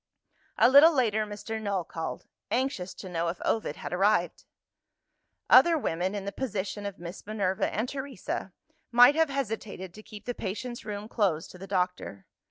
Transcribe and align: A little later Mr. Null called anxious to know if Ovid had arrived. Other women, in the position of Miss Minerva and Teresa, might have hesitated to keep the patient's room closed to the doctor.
A 0.57 0.67
little 0.67 0.91
later 0.91 1.27
Mr. 1.27 1.61
Null 1.61 1.83
called 1.83 2.25
anxious 2.49 2.95
to 2.95 3.07
know 3.07 3.27
if 3.27 3.39
Ovid 3.45 3.75
had 3.75 3.93
arrived. 3.93 4.45
Other 5.47 5.77
women, 5.77 6.15
in 6.15 6.25
the 6.25 6.31
position 6.31 6.87
of 6.87 6.97
Miss 6.97 7.23
Minerva 7.27 7.71
and 7.71 7.87
Teresa, 7.87 8.51
might 8.91 9.13
have 9.13 9.29
hesitated 9.29 9.93
to 9.93 10.01
keep 10.01 10.25
the 10.25 10.33
patient's 10.33 10.83
room 10.85 11.07
closed 11.07 11.51
to 11.51 11.59
the 11.59 11.67
doctor. 11.67 12.25